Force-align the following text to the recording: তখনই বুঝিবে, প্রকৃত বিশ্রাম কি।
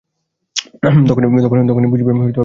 তখনই 1.09 1.27
বুঝিবে, 1.27 1.49
প্রকৃত 1.51 1.69
বিশ্রাম 1.93 2.17
কি। 2.25 2.39